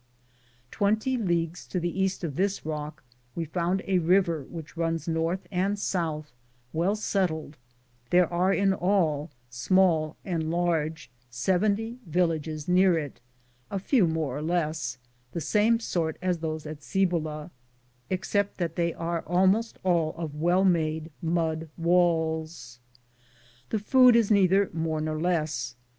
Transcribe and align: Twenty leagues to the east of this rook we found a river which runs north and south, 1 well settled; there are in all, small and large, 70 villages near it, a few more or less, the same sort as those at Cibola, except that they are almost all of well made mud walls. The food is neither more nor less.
Twenty 0.71 1.15
leagues 1.15 1.67
to 1.67 1.79
the 1.79 2.01
east 2.01 2.23
of 2.23 2.35
this 2.35 2.65
rook 2.65 3.03
we 3.35 3.45
found 3.45 3.83
a 3.85 3.99
river 3.99 4.41
which 4.49 4.75
runs 4.75 5.07
north 5.07 5.45
and 5.51 5.77
south, 5.77 6.33
1 6.71 6.81
well 6.81 6.95
settled; 6.95 7.55
there 8.09 8.25
are 8.33 8.51
in 8.51 8.73
all, 8.73 9.29
small 9.51 10.17
and 10.25 10.49
large, 10.49 11.11
70 11.29 11.99
villages 12.07 12.67
near 12.67 12.97
it, 12.97 13.21
a 13.69 13.77
few 13.77 14.07
more 14.07 14.35
or 14.35 14.41
less, 14.41 14.97
the 15.33 15.39
same 15.39 15.79
sort 15.79 16.17
as 16.19 16.39
those 16.39 16.65
at 16.65 16.81
Cibola, 16.81 17.51
except 18.09 18.57
that 18.57 18.75
they 18.77 18.95
are 18.95 19.21
almost 19.27 19.77
all 19.83 20.15
of 20.17 20.33
well 20.33 20.65
made 20.65 21.11
mud 21.21 21.69
walls. 21.77 22.79
The 23.69 23.77
food 23.77 24.15
is 24.15 24.31
neither 24.31 24.71
more 24.73 24.99
nor 24.99 25.19
less. 25.21 25.75